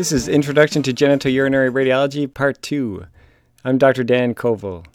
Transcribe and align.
This 0.00 0.12
is 0.12 0.28
Introduction 0.28 0.82
to 0.84 0.94
Genitourinary 0.94 1.70
Radiology, 1.70 2.32
Part 2.32 2.62
2. 2.62 3.04
I'm 3.66 3.76
Dr. 3.76 4.02
Dan 4.02 4.34
Koval. 4.34 4.86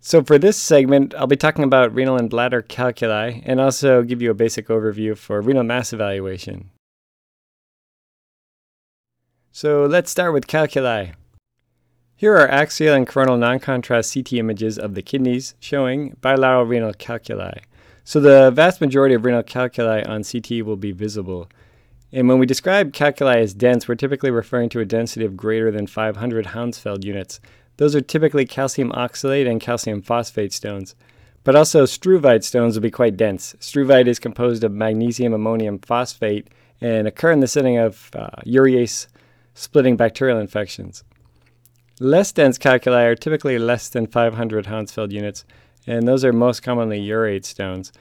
So, 0.00 0.24
for 0.24 0.36
this 0.36 0.56
segment, 0.56 1.14
I'll 1.14 1.28
be 1.28 1.36
talking 1.36 1.62
about 1.62 1.94
renal 1.94 2.16
and 2.16 2.28
bladder 2.28 2.60
calculi 2.60 3.44
and 3.46 3.60
also 3.60 4.02
give 4.02 4.20
you 4.20 4.32
a 4.32 4.34
basic 4.34 4.66
overview 4.66 5.16
for 5.16 5.40
renal 5.40 5.62
mass 5.62 5.92
evaluation. 5.92 6.70
So, 9.52 9.86
let's 9.86 10.10
start 10.10 10.32
with 10.32 10.48
calculi. 10.48 11.12
Here 12.16 12.34
are 12.34 12.48
axial 12.48 12.96
and 12.96 13.06
coronal 13.06 13.36
non 13.36 13.60
contrast 13.60 14.12
CT 14.12 14.32
images 14.32 14.76
of 14.76 14.96
the 14.96 15.02
kidneys 15.02 15.54
showing 15.60 16.16
bilateral 16.20 16.66
renal 16.66 16.94
calculi. 16.94 17.60
So, 18.02 18.18
the 18.18 18.50
vast 18.50 18.80
majority 18.80 19.14
of 19.14 19.24
renal 19.24 19.44
calculi 19.44 20.04
on 20.04 20.24
CT 20.24 20.66
will 20.66 20.76
be 20.76 20.90
visible. 20.90 21.48
And 22.12 22.28
when 22.28 22.38
we 22.38 22.46
describe 22.46 22.92
calculi 22.92 23.40
as 23.40 23.54
dense, 23.54 23.88
we're 23.88 23.94
typically 23.94 24.30
referring 24.30 24.68
to 24.70 24.80
a 24.80 24.84
density 24.84 25.24
of 25.24 25.36
greater 25.36 25.70
than 25.70 25.86
500 25.86 26.46
Hounsfield 26.46 27.04
units. 27.04 27.40
Those 27.78 27.96
are 27.96 28.02
typically 28.02 28.44
calcium 28.44 28.92
oxalate 28.92 29.50
and 29.50 29.60
calcium 29.60 30.02
phosphate 30.02 30.52
stones. 30.52 30.94
But 31.44 31.56
also, 31.56 31.84
struvite 31.84 32.44
stones 32.44 32.76
will 32.76 32.82
be 32.82 32.90
quite 32.90 33.16
dense. 33.16 33.56
Struvite 33.58 34.06
is 34.06 34.18
composed 34.18 34.62
of 34.62 34.72
magnesium 34.72 35.32
ammonium 35.32 35.78
phosphate 35.78 36.48
and 36.80 37.08
occur 37.08 37.32
in 37.32 37.40
the 37.40 37.48
setting 37.48 37.78
of 37.78 38.10
uh, 38.14 38.28
urease 38.46 39.06
splitting 39.54 39.96
bacterial 39.96 40.38
infections. 40.38 41.04
Less 41.98 42.32
dense 42.32 42.58
calculi 42.58 43.04
are 43.04 43.14
typically 43.14 43.58
less 43.58 43.88
than 43.88 44.06
500 44.06 44.66
Hounsfield 44.66 45.12
units, 45.12 45.44
and 45.86 46.06
those 46.06 46.24
are 46.24 46.32
most 46.32 46.62
commonly 46.62 47.00
urate 47.00 47.44
stones, 47.44 47.92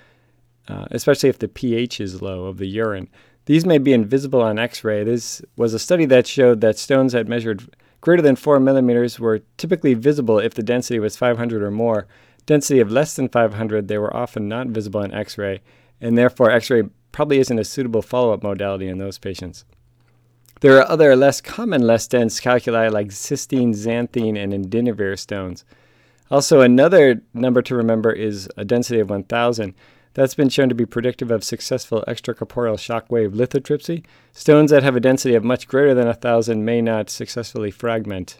uh, 0.67 0.85
especially 0.91 1.29
if 1.29 1.39
the 1.39 1.47
pH 1.47 1.99
is 1.99 2.21
low 2.21 2.45
of 2.45 2.57
the 2.57 2.67
urine. 2.67 3.09
These 3.45 3.65
may 3.65 3.77
be 3.77 3.93
invisible 3.93 4.41
on 4.41 4.59
X 4.59 4.83
ray. 4.83 5.03
This 5.03 5.41
was 5.55 5.73
a 5.73 5.79
study 5.79 6.05
that 6.05 6.27
showed 6.27 6.61
that 6.61 6.77
stones 6.77 7.13
that 7.13 7.27
measured 7.27 7.75
greater 7.99 8.21
than 8.21 8.35
4 8.35 8.59
millimeters 8.59 9.19
were 9.19 9.41
typically 9.57 9.93
visible 9.93 10.39
if 10.39 10.53
the 10.53 10.63
density 10.63 10.99
was 10.99 11.17
500 11.17 11.61
or 11.61 11.71
more. 11.71 12.07
Density 12.45 12.79
of 12.79 12.91
less 12.91 13.15
than 13.15 13.29
500, 13.29 13.87
they 13.87 13.97
were 13.97 14.15
often 14.15 14.47
not 14.47 14.67
visible 14.67 15.01
on 15.01 15.13
X 15.13 15.37
ray, 15.37 15.61
and 15.99 16.17
therefore 16.17 16.51
X 16.51 16.69
ray 16.69 16.83
probably 17.11 17.39
isn't 17.39 17.59
a 17.59 17.63
suitable 17.63 18.01
follow 18.01 18.33
up 18.33 18.43
modality 18.43 18.87
in 18.87 18.97
those 18.97 19.17
patients. 19.17 19.65
There 20.61 20.77
are 20.77 20.87
other 20.87 21.15
less 21.15 21.41
common, 21.41 21.81
less 21.81 22.07
dense 22.07 22.39
calculi 22.39 22.89
like 22.89 23.07
cystine, 23.07 23.73
xanthine, 23.73 24.37
and 24.37 24.53
indinavir 24.53 25.17
stones. 25.17 25.65
Also, 26.29 26.61
another 26.61 27.21
number 27.33 27.61
to 27.63 27.75
remember 27.75 28.11
is 28.11 28.47
a 28.57 28.63
density 28.63 28.99
of 28.99 29.09
1000. 29.09 29.73
That's 30.13 30.35
been 30.35 30.49
shown 30.49 30.69
to 30.69 30.75
be 30.75 30.85
predictive 30.85 31.31
of 31.31 31.43
successful 31.43 32.03
extracorporeal 32.07 32.75
shockwave 32.75 33.33
lithotripsy. 33.33 34.03
Stones 34.33 34.71
that 34.71 34.83
have 34.83 34.95
a 34.95 34.99
density 34.99 35.35
of 35.35 35.43
much 35.43 35.67
greater 35.67 35.93
than 35.93 36.07
1,000 36.07 36.65
may 36.65 36.81
not 36.81 37.09
successfully 37.09 37.71
fragment. 37.71 38.37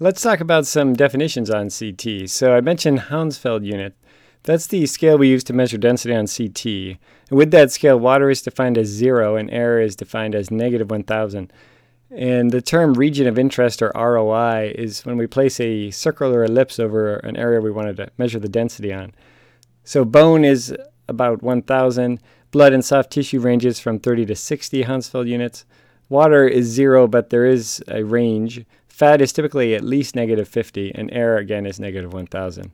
Let's 0.00 0.22
talk 0.22 0.40
about 0.40 0.66
some 0.66 0.94
definitions 0.94 1.50
on 1.50 1.70
CT. 1.70 2.28
So 2.28 2.56
I 2.56 2.60
mentioned 2.60 2.98
Hounsfield 2.98 3.62
unit. 3.64 3.94
That's 4.42 4.66
the 4.66 4.84
scale 4.86 5.16
we 5.16 5.28
use 5.28 5.44
to 5.44 5.52
measure 5.52 5.78
density 5.78 6.14
on 6.14 6.26
CT. 6.26 6.98
And 7.30 7.38
with 7.38 7.52
that 7.52 7.70
scale, 7.70 7.98
water 7.98 8.28
is 8.28 8.42
defined 8.42 8.76
as 8.76 8.88
zero 8.88 9.36
and 9.36 9.48
air 9.50 9.80
is 9.80 9.94
defined 9.94 10.34
as 10.34 10.50
negative 10.50 10.90
1,000. 10.90 11.52
And 12.16 12.52
the 12.52 12.62
term 12.62 12.94
region 12.94 13.26
of 13.26 13.38
interest 13.38 13.82
or 13.82 13.90
ROI 13.94 14.72
is 14.76 15.04
when 15.04 15.16
we 15.16 15.26
place 15.26 15.58
a 15.58 15.90
circular 15.90 16.44
ellipse 16.44 16.78
over 16.78 17.16
an 17.16 17.36
area 17.36 17.60
we 17.60 17.72
wanted 17.72 17.96
to 17.96 18.10
measure 18.18 18.38
the 18.38 18.48
density 18.48 18.92
on. 18.92 19.12
So 19.82 20.04
bone 20.04 20.44
is 20.44 20.74
about 21.08 21.42
1,000. 21.42 22.20
Blood 22.52 22.72
and 22.72 22.84
soft 22.84 23.10
tissue 23.10 23.40
ranges 23.40 23.80
from 23.80 23.98
30 23.98 24.26
to 24.26 24.36
60 24.36 24.82
Hounsfield 24.82 25.26
units. 25.26 25.64
Water 26.08 26.46
is 26.46 26.66
zero, 26.66 27.08
but 27.08 27.30
there 27.30 27.46
is 27.46 27.82
a 27.88 28.04
range. 28.04 28.64
Fat 28.86 29.20
is 29.20 29.32
typically 29.32 29.74
at 29.74 29.82
least 29.82 30.14
negative 30.14 30.46
50, 30.46 30.94
and 30.94 31.12
air 31.12 31.36
again 31.36 31.66
is 31.66 31.80
negative 31.80 32.12
1,000. 32.12 32.70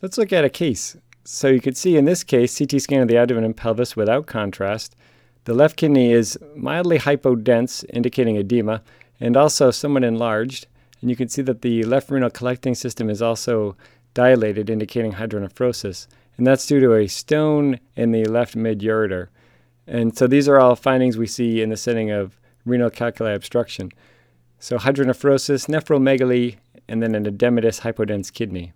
Let's 0.00 0.16
look 0.16 0.32
at 0.32 0.46
a 0.46 0.50
case. 0.50 0.96
So 1.24 1.48
you 1.48 1.60
can 1.60 1.74
see 1.74 1.98
in 1.98 2.06
this 2.06 2.24
case, 2.24 2.58
CT 2.58 2.80
scan 2.80 3.02
of 3.02 3.08
the 3.08 3.18
abdomen 3.18 3.44
and 3.44 3.56
pelvis 3.56 3.96
without 3.96 4.26
contrast. 4.26 4.96
The 5.44 5.54
left 5.54 5.76
kidney 5.76 6.12
is 6.12 6.38
mildly 6.56 6.98
hypodense, 6.98 7.84
indicating 7.90 8.36
edema, 8.36 8.82
and 9.20 9.36
also 9.36 9.70
somewhat 9.70 10.04
enlarged. 10.04 10.66
And 11.00 11.10
you 11.10 11.16
can 11.16 11.28
see 11.28 11.42
that 11.42 11.62
the 11.62 11.84
left 11.84 12.10
renal 12.10 12.30
collecting 12.30 12.74
system 12.74 13.10
is 13.10 13.20
also 13.20 13.76
dilated, 14.14 14.70
indicating 14.70 15.12
hydronephrosis. 15.12 16.06
And 16.36 16.46
that's 16.46 16.66
due 16.66 16.80
to 16.80 16.94
a 16.94 17.06
stone 17.06 17.78
in 17.94 18.12
the 18.12 18.24
left 18.24 18.56
mid 18.56 18.80
ureter. 18.80 19.28
And 19.86 20.16
so 20.16 20.26
these 20.26 20.48
are 20.48 20.58
all 20.58 20.76
findings 20.76 21.18
we 21.18 21.26
see 21.26 21.60
in 21.60 21.68
the 21.68 21.76
setting 21.76 22.10
of 22.10 22.38
renal 22.64 22.90
calculi 22.90 23.34
obstruction. 23.34 23.92
So 24.58 24.78
hydronephrosis, 24.78 25.68
nephromegaly, 25.68 26.56
and 26.88 27.02
then 27.02 27.14
an 27.14 27.24
edematous 27.24 27.82
hypodense 27.82 28.32
kidney. 28.32 28.72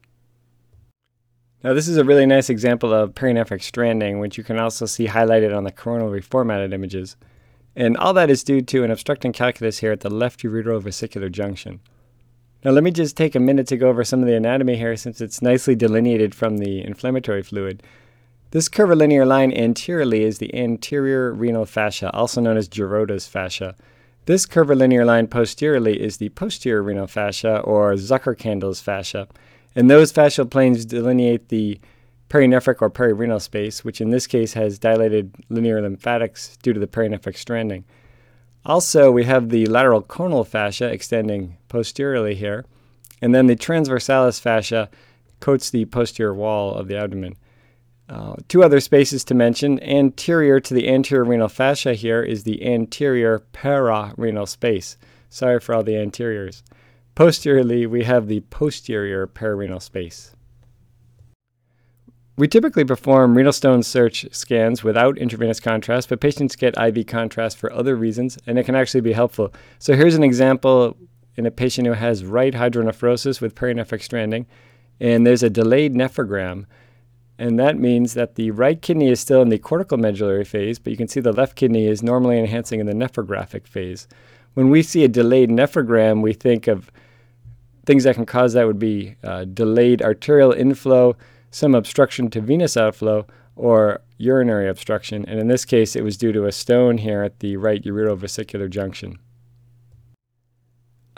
Now, 1.64 1.72
this 1.72 1.88
is 1.88 1.96
a 1.96 2.04
really 2.04 2.24
nice 2.24 2.48
example 2.48 2.94
of 2.94 3.14
perinephric 3.14 3.62
stranding, 3.62 4.20
which 4.20 4.38
you 4.38 4.44
can 4.44 4.60
also 4.60 4.86
see 4.86 5.08
highlighted 5.08 5.56
on 5.56 5.64
the 5.64 5.72
coronal 5.72 6.10
reformatted 6.10 6.72
images. 6.72 7.16
And 7.74 7.96
all 7.96 8.12
that 8.14 8.30
is 8.30 8.44
due 8.44 8.62
to 8.62 8.84
an 8.84 8.92
obstructing 8.92 9.32
calculus 9.32 9.78
here 9.78 9.90
at 9.90 10.00
the 10.00 10.10
left 10.10 10.42
ureterovesicular 10.42 11.32
junction. 11.32 11.80
Now, 12.64 12.70
let 12.70 12.84
me 12.84 12.92
just 12.92 13.16
take 13.16 13.34
a 13.34 13.40
minute 13.40 13.66
to 13.68 13.76
go 13.76 13.88
over 13.88 14.04
some 14.04 14.20
of 14.20 14.26
the 14.26 14.36
anatomy 14.36 14.76
here 14.76 14.96
since 14.96 15.20
it's 15.20 15.42
nicely 15.42 15.74
delineated 15.74 16.32
from 16.32 16.58
the 16.58 16.84
inflammatory 16.84 17.42
fluid. 17.42 17.82
This 18.52 18.68
curvilinear 18.68 19.26
line 19.26 19.52
anteriorly 19.52 20.22
is 20.22 20.38
the 20.38 20.54
anterior 20.54 21.32
renal 21.32 21.66
fascia, 21.66 22.10
also 22.12 22.40
known 22.40 22.56
as 22.56 22.68
Gerota's 22.68 23.26
fascia. 23.26 23.76
This 24.26 24.46
curvilinear 24.46 25.04
line 25.04 25.26
posteriorly 25.26 26.00
is 26.00 26.16
the 26.16 26.30
posterior 26.30 26.82
renal 26.82 27.06
fascia, 27.08 27.58
or 27.60 27.92
Zuckerkandl's 27.94 28.80
fascia. 28.80 29.26
And 29.78 29.88
those 29.88 30.12
fascial 30.12 30.50
planes 30.50 30.84
delineate 30.84 31.50
the 31.50 31.78
perinephric 32.28 32.82
or 32.82 32.90
perirenal 32.90 33.40
space, 33.40 33.84
which 33.84 34.00
in 34.00 34.10
this 34.10 34.26
case 34.26 34.54
has 34.54 34.76
dilated 34.76 35.36
linear 35.50 35.80
lymphatics 35.80 36.56
due 36.64 36.72
to 36.72 36.80
the 36.80 36.88
perinephric 36.88 37.36
stranding. 37.36 37.84
Also, 38.66 39.12
we 39.12 39.22
have 39.22 39.50
the 39.50 39.66
lateral 39.66 40.02
conal 40.02 40.42
fascia 40.42 40.86
extending 40.86 41.58
posteriorly 41.68 42.34
here, 42.34 42.64
and 43.22 43.32
then 43.32 43.46
the 43.46 43.54
transversalis 43.54 44.40
fascia 44.40 44.90
coats 45.38 45.70
the 45.70 45.84
posterior 45.84 46.34
wall 46.34 46.74
of 46.74 46.88
the 46.88 46.98
abdomen. 46.98 47.36
Uh, 48.08 48.34
two 48.48 48.64
other 48.64 48.80
spaces 48.80 49.22
to 49.22 49.32
mention. 49.32 49.80
Anterior 49.80 50.58
to 50.58 50.74
the 50.74 50.88
anterior 50.88 51.22
renal 51.22 51.48
fascia 51.48 51.94
here 51.94 52.24
is 52.24 52.42
the 52.42 52.66
anterior 52.66 53.44
pararenal 53.52 54.48
space. 54.48 54.96
Sorry 55.30 55.60
for 55.60 55.72
all 55.72 55.84
the 55.84 55.96
anteriors. 55.96 56.64
Posteriorly, 57.18 57.84
we 57.84 58.04
have 58.04 58.28
the 58.28 58.42
posterior 58.42 59.26
pararenal 59.26 59.82
space. 59.82 60.36
We 62.36 62.46
typically 62.46 62.84
perform 62.84 63.36
renal 63.36 63.52
stone 63.52 63.82
search 63.82 64.24
scans 64.30 64.84
without 64.84 65.18
intravenous 65.18 65.58
contrast, 65.58 66.08
but 66.10 66.20
patients 66.20 66.54
get 66.54 66.78
IV 66.78 67.08
contrast 67.08 67.58
for 67.58 67.72
other 67.72 67.96
reasons, 67.96 68.38
and 68.46 68.56
it 68.56 68.66
can 68.66 68.76
actually 68.76 69.00
be 69.00 69.14
helpful. 69.14 69.52
So 69.80 69.96
here's 69.96 70.14
an 70.14 70.22
example 70.22 70.96
in 71.34 71.44
a 71.44 71.50
patient 71.50 71.88
who 71.88 71.94
has 71.94 72.24
right 72.24 72.54
hydronephrosis 72.54 73.40
with 73.40 73.56
perinephric 73.56 74.04
stranding, 74.04 74.46
and 75.00 75.26
there's 75.26 75.42
a 75.42 75.50
delayed 75.50 75.96
nephrogram. 75.96 76.66
And 77.36 77.58
that 77.58 77.80
means 77.80 78.14
that 78.14 78.36
the 78.36 78.52
right 78.52 78.80
kidney 78.80 79.08
is 79.08 79.18
still 79.18 79.42
in 79.42 79.48
the 79.48 79.58
cortical 79.58 79.98
medullary 79.98 80.44
phase, 80.44 80.78
but 80.78 80.92
you 80.92 80.96
can 80.96 81.08
see 81.08 81.18
the 81.18 81.32
left 81.32 81.56
kidney 81.56 81.88
is 81.88 82.00
normally 82.00 82.38
enhancing 82.38 82.78
in 82.78 82.86
the 82.86 82.92
nephrographic 82.92 83.66
phase. 83.66 84.06
When 84.54 84.70
we 84.70 84.84
see 84.84 85.02
a 85.02 85.08
delayed 85.08 85.50
nephrogram, 85.50 86.22
we 86.22 86.32
think 86.32 86.68
of 86.68 86.92
Things 87.88 88.04
that 88.04 88.16
can 88.16 88.26
cause 88.26 88.52
that 88.52 88.66
would 88.66 88.78
be 88.78 89.16
uh, 89.24 89.46
delayed 89.46 90.02
arterial 90.02 90.52
inflow, 90.52 91.16
some 91.50 91.74
obstruction 91.74 92.28
to 92.28 92.42
venous 92.42 92.76
outflow, 92.76 93.26
or 93.56 94.02
urinary 94.18 94.68
obstruction. 94.68 95.24
And 95.26 95.40
in 95.40 95.48
this 95.48 95.64
case, 95.64 95.96
it 95.96 96.04
was 96.04 96.18
due 96.18 96.30
to 96.32 96.44
a 96.44 96.52
stone 96.52 96.98
here 96.98 97.22
at 97.22 97.40
the 97.40 97.56
right 97.56 97.82
ureterovesicular 97.82 98.68
junction. 98.68 99.18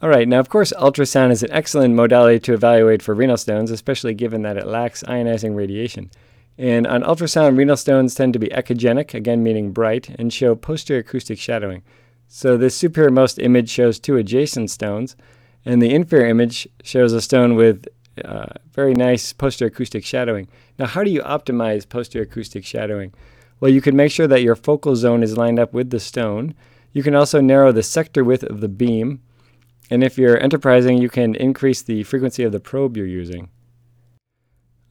All 0.00 0.10
right, 0.10 0.28
now 0.28 0.38
of 0.38 0.48
course, 0.48 0.72
ultrasound 0.78 1.32
is 1.32 1.42
an 1.42 1.50
excellent 1.50 1.96
modality 1.96 2.38
to 2.38 2.54
evaluate 2.54 3.02
for 3.02 3.16
renal 3.16 3.36
stones, 3.36 3.72
especially 3.72 4.14
given 4.14 4.42
that 4.42 4.56
it 4.56 4.68
lacks 4.68 5.02
ionizing 5.08 5.56
radiation. 5.56 6.08
And 6.56 6.86
on 6.86 7.02
ultrasound, 7.02 7.58
renal 7.58 7.76
stones 7.76 8.14
tend 8.14 8.32
to 8.34 8.38
be 8.38 8.46
echogenic, 8.50 9.12
again 9.12 9.42
meaning 9.42 9.72
bright, 9.72 10.10
and 10.20 10.32
show 10.32 10.54
posterior 10.54 11.00
acoustic 11.00 11.40
shadowing. 11.40 11.82
So 12.28 12.56
this 12.56 12.80
superiormost 12.80 13.42
image 13.42 13.70
shows 13.70 13.98
two 13.98 14.16
adjacent 14.16 14.70
stones, 14.70 15.16
and 15.64 15.80
the 15.80 15.94
inferior 15.94 16.26
image 16.26 16.68
shows 16.82 17.12
a 17.12 17.20
stone 17.20 17.54
with 17.54 17.86
uh, 18.24 18.46
very 18.72 18.94
nice 18.94 19.32
posterior 19.32 19.70
acoustic 19.70 20.04
shadowing. 20.04 20.48
Now, 20.78 20.86
how 20.86 21.04
do 21.04 21.10
you 21.10 21.22
optimize 21.22 21.88
posterior 21.88 22.24
acoustic 22.24 22.64
shadowing? 22.64 23.12
Well, 23.60 23.70
you 23.70 23.80
can 23.80 23.96
make 23.96 24.10
sure 24.10 24.26
that 24.26 24.42
your 24.42 24.56
focal 24.56 24.96
zone 24.96 25.22
is 25.22 25.36
lined 25.36 25.58
up 25.58 25.72
with 25.72 25.90
the 25.90 26.00
stone. 26.00 26.54
You 26.92 27.02
can 27.02 27.14
also 27.14 27.40
narrow 27.40 27.72
the 27.72 27.82
sector 27.82 28.24
width 28.24 28.42
of 28.44 28.60
the 28.60 28.68
beam. 28.68 29.20
And 29.90 30.02
if 30.02 30.16
you're 30.16 30.42
enterprising, 30.42 30.98
you 30.98 31.10
can 31.10 31.34
increase 31.34 31.82
the 31.82 32.02
frequency 32.04 32.42
of 32.42 32.52
the 32.52 32.60
probe 32.60 32.96
you're 32.96 33.06
using. 33.06 33.50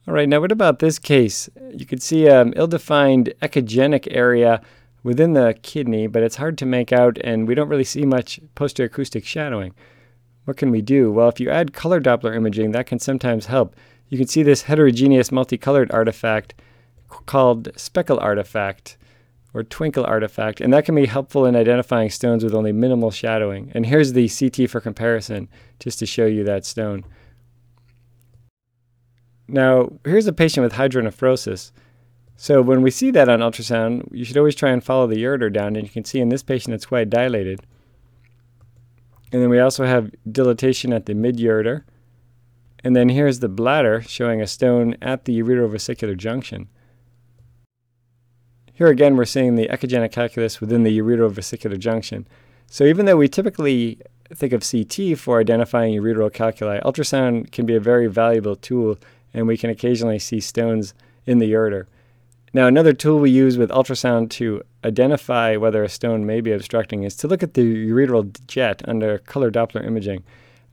All 0.06 0.14
right, 0.14 0.28
now 0.28 0.40
what 0.40 0.52
about 0.52 0.78
this 0.78 0.98
case? 0.98 1.48
You 1.74 1.84
can 1.84 2.00
see 2.00 2.26
an 2.26 2.52
ill-defined 2.54 3.34
echogenic 3.42 4.08
area 4.10 4.60
within 5.02 5.32
the 5.32 5.56
kidney, 5.62 6.06
but 6.06 6.22
it's 6.22 6.36
hard 6.36 6.58
to 6.58 6.66
make 6.66 6.92
out 6.92 7.18
and 7.22 7.46
we 7.48 7.54
don't 7.54 7.68
really 7.68 7.84
see 7.84 8.04
much 8.04 8.40
posteroacoustic 8.54 9.24
shadowing. 9.24 9.74
What 10.50 10.56
can 10.56 10.72
we 10.72 10.82
do? 10.82 11.12
Well, 11.12 11.28
if 11.28 11.38
you 11.38 11.48
add 11.48 11.72
color 11.72 12.00
Doppler 12.00 12.34
imaging, 12.34 12.72
that 12.72 12.88
can 12.88 12.98
sometimes 12.98 13.46
help. 13.46 13.76
You 14.08 14.18
can 14.18 14.26
see 14.26 14.42
this 14.42 14.62
heterogeneous 14.62 15.30
multicolored 15.30 15.92
artifact 15.92 16.54
called 17.08 17.68
speckle 17.76 18.18
artifact 18.18 18.96
or 19.54 19.62
twinkle 19.62 20.04
artifact, 20.04 20.60
and 20.60 20.72
that 20.72 20.84
can 20.84 20.96
be 20.96 21.06
helpful 21.06 21.46
in 21.46 21.54
identifying 21.54 22.10
stones 22.10 22.42
with 22.42 22.52
only 22.52 22.72
minimal 22.72 23.12
shadowing. 23.12 23.70
And 23.76 23.86
here's 23.86 24.12
the 24.12 24.28
CT 24.28 24.68
for 24.68 24.80
comparison, 24.80 25.48
just 25.78 26.00
to 26.00 26.06
show 26.06 26.26
you 26.26 26.42
that 26.42 26.66
stone. 26.66 27.04
Now, 29.46 29.92
here's 30.04 30.26
a 30.26 30.32
patient 30.32 30.64
with 30.64 30.72
hydronephrosis. 30.72 31.70
So 32.36 32.60
when 32.60 32.82
we 32.82 32.90
see 32.90 33.12
that 33.12 33.28
on 33.28 33.38
ultrasound, 33.38 34.08
you 34.10 34.24
should 34.24 34.36
always 34.36 34.56
try 34.56 34.70
and 34.70 34.82
follow 34.82 35.06
the 35.06 35.22
ureter 35.22 35.52
down, 35.52 35.76
and 35.76 35.84
you 35.84 35.92
can 35.92 36.04
see 36.04 36.18
in 36.18 36.28
this 36.28 36.42
patient 36.42 36.74
it's 36.74 36.86
quite 36.86 37.08
dilated. 37.08 37.60
And 39.32 39.42
then 39.42 39.50
we 39.50 39.60
also 39.60 39.84
have 39.84 40.10
dilatation 40.30 40.92
at 40.92 41.06
the 41.06 41.14
mid-ureter. 41.14 41.84
And 42.82 42.96
then 42.96 43.10
here's 43.10 43.40
the 43.40 43.48
bladder 43.48 44.02
showing 44.02 44.40
a 44.40 44.46
stone 44.46 44.96
at 45.00 45.24
the 45.24 45.38
ureterovesicular 45.40 46.16
junction. 46.16 46.68
Here 48.72 48.88
again, 48.88 49.16
we're 49.16 49.26
seeing 49.26 49.56
the 49.56 49.68
echogenic 49.68 50.12
calculus 50.12 50.60
within 50.60 50.82
the 50.82 50.98
ureterovesicular 50.98 51.78
junction. 51.78 52.26
So 52.66 52.84
even 52.84 53.04
though 53.04 53.18
we 53.18 53.28
typically 53.28 54.00
think 54.34 54.52
of 54.52 54.68
CT 54.68 55.18
for 55.18 55.40
identifying 55.40 56.00
ureteral 56.00 56.32
calculi, 56.32 56.80
ultrasound 56.80 57.52
can 57.52 57.66
be 57.66 57.74
a 57.74 57.80
very 57.80 58.06
valuable 58.06 58.56
tool, 58.56 58.96
and 59.34 59.46
we 59.46 59.58
can 59.58 59.70
occasionally 59.70 60.18
see 60.18 60.40
stones 60.40 60.94
in 61.26 61.38
the 61.38 61.52
ureter. 61.52 61.86
Now, 62.52 62.66
another 62.66 62.92
tool 62.92 63.18
we 63.18 63.30
use 63.30 63.58
with 63.58 63.70
ultrasound 63.70 64.30
to 64.30 64.62
identify 64.84 65.56
whether 65.56 65.82
a 65.82 65.88
stone 65.88 66.26
may 66.26 66.40
be 66.40 66.52
obstructing 66.52 67.02
is 67.02 67.16
to 67.16 67.28
look 67.28 67.42
at 67.42 67.54
the 67.54 67.88
ureteral 67.88 68.34
jet 68.46 68.82
under 68.86 69.18
color 69.18 69.50
Doppler 69.50 69.84
imaging. 69.84 70.24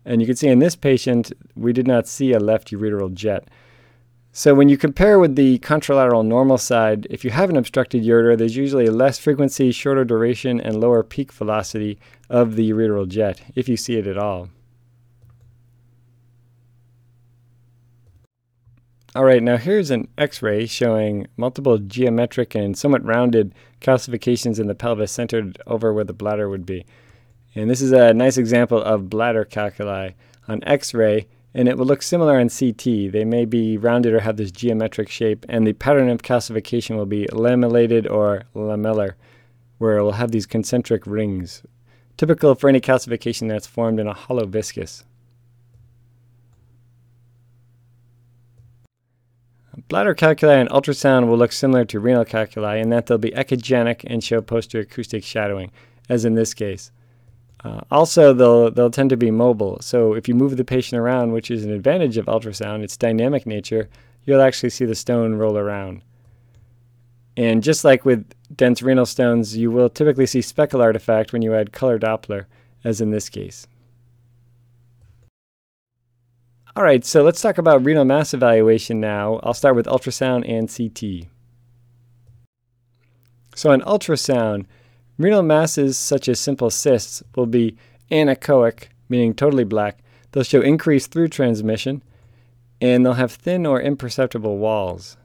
And 0.06 0.22
you 0.22 0.28
can 0.28 0.36
see 0.36 0.48
in 0.48 0.60
this 0.60 0.76
patient, 0.76 1.34
we 1.56 1.74
did 1.74 1.88
not 1.88 2.08
see 2.08 2.32
a 2.32 2.40
left 2.40 2.72
ureteral 2.72 3.14
jet. 3.14 3.50
So 4.32 4.54
when 4.54 4.70
you 4.70 4.78
compare 4.78 5.20
with 5.20 5.36
the 5.36 5.60
contralateral 5.60 6.26
normal 6.26 6.60
side, 6.60 7.08
if 7.10 7.26
you 7.26 7.32
have 7.32 7.50
an 7.50 7.58
obstructed 7.58 8.04
ureter, 8.04 8.38
there's 8.38 8.56
usually 8.56 8.88
less 8.88 9.18
frequency, 9.18 9.72
shorter 9.72 10.06
duration, 10.06 10.62
and 10.62 10.80
lower 10.80 11.04
peak 11.04 11.34
velocity 11.34 11.98
of 12.30 12.56
the 12.56 12.70
ureteral 12.70 13.08
jet, 13.08 13.42
if 13.56 13.68
you 13.68 13.76
see 13.76 13.98
it 13.98 14.06
at 14.06 14.18
all. 14.18 14.50
All 19.18 19.26
right, 19.26 19.42
now 19.42 19.58
here's 19.58 19.90
an 19.90 20.10
x-ray 20.16 20.68
showing 20.68 21.26
multiple 21.38 21.80
geometric 21.80 22.54
and 22.54 22.78
somewhat 22.78 23.04
rounded 23.04 23.56
calcifications 23.82 24.60
in 24.60 24.68
the 24.68 24.76
pelvis 24.76 25.12
centered 25.12 25.60
over 25.66 25.92
where 25.92 26.04
the 26.04 26.14
bladder 26.14 26.48
would 26.48 26.68
be. 26.68 26.86
And 27.56 27.68
this 27.68 27.82
is 27.82 27.92
a 27.92 28.14
nice 28.14 28.38
example 28.38 28.80
of 28.80 29.10
bladder 29.10 29.44
calculi 29.44 30.14
on 30.48 30.64
x-ray, 30.66 31.26
and 31.56 31.68
it 31.68 31.80
will 31.80 31.88
look 31.88 32.04
similar 32.04 32.40
on 32.40 32.50
CT. 32.50 33.12
They 33.12 33.26
may 33.26 33.46
be 33.46 33.76
rounded 33.76 34.14
or 34.14 34.20
have 34.20 34.38
this 34.38 34.52
geometric 34.52 35.10
shape, 35.10 35.48
and 35.50 35.66
the 35.66 35.74
pattern 35.74 36.10
of 36.10 36.22
calcification 36.22 36.96
will 36.96 37.08
be 37.08 37.26
lamellated 37.32 38.08
or 38.08 38.44
lamellar, 38.54 39.14
where 39.80 39.98
it 39.98 40.04
will 40.04 40.12
have 40.12 40.30
these 40.30 40.46
concentric 40.46 41.08
rings, 41.08 41.64
typical 42.18 42.54
for 42.54 42.70
any 42.70 42.80
calcification 42.80 43.50
that's 43.50 43.66
formed 43.66 44.00
in 44.00 44.06
a 44.06 44.14
hollow 44.14 44.46
viscus. 44.46 45.06
Bladder 49.88 50.14
calculi 50.14 50.56
and 50.56 50.70
ultrasound 50.70 51.28
will 51.28 51.38
look 51.38 51.54
similar 51.54 51.86
to 51.86 52.00
renal 52.00 52.26
calculi 52.26 52.80
in 52.80 52.90
that 52.90 53.06
they'll 53.06 53.18
be 53.18 53.32
echogenic 53.32 54.04
and 54.06 54.22
show 54.22 54.42
posterior 54.42 54.84
acoustic 54.84 55.24
shadowing, 55.24 55.72
as 56.10 56.26
in 56.26 56.36
this 56.36 56.54
case. 56.54 56.92
Uh, 57.64 57.82
also, 57.90 58.34
they'll, 58.34 58.70
they'll 58.70 58.92
tend 58.92 59.10
to 59.10 59.18
be 59.18 59.32
mobile. 59.32 59.80
So 59.82 60.14
if 60.14 60.28
you 60.28 60.36
move 60.36 60.58
the 60.58 60.66
patient 60.66 61.00
around, 61.00 61.32
which 61.32 61.50
is 61.50 61.64
an 61.64 61.72
advantage 61.72 62.18
of 62.18 62.26
ultrasound, 62.26 62.84
its 62.84 62.98
dynamic 62.98 63.46
nature, 63.46 63.90
you'll 64.26 64.42
actually 64.42 64.70
see 64.72 64.86
the 64.86 64.94
stone 64.94 65.36
roll 65.36 65.58
around. 65.58 66.02
And 67.38 67.64
just 67.64 67.86
like 67.86 68.04
with 68.04 68.34
dense 68.56 68.82
renal 68.82 69.06
stones, 69.06 69.56
you 69.56 69.72
will 69.72 69.90
typically 69.90 70.26
see 70.26 70.42
speckle 70.42 70.82
artifact 70.82 71.32
when 71.32 71.42
you 71.42 71.56
add 71.56 71.72
color 71.72 71.98
Doppler, 71.98 72.46
as 72.84 73.00
in 73.00 73.12
this 73.12 73.30
case. 73.30 73.68
All 76.78 76.84
right, 76.84 77.04
so 77.04 77.24
let's 77.24 77.42
talk 77.42 77.58
about 77.58 77.84
renal 77.84 78.06
mass 78.06 78.36
evaluation 78.36 79.00
now. 79.00 79.40
I'll 79.42 79.56
start 79.56 79.76
with 79.76 79.88
ultrasound 79.88 80.48
and 80.48 80.70
CT. 80.70 81.28
So 83.56 83.72
on 83.72 83.82
ultrasound, 83.82 84.68
renal 85.18 85.42
masses 85.42 85.98
such 85.98 86.30
as 86.30 86.40
simple 86.40 86.70
cysts 86.70 87.24
will 87.36 87.48
be 87.48 87.76
anechoic, 88.12 88.90
meaning 89.10 89.34
totally 89.34 89.64
black. 89.64 90.04
They'll 90.32 90.44
show 90.44 90.62
increased 90.62 91.10
through 91.10 91.30
transmission, 91.30 92.04
and 92.80 93.04
they'll 93.04 93.14
have 93.14 93.32
thin 93.32 93.66
or 93.66 93.82
imperceptible 93.82 94.60
walls. 94.60 95.18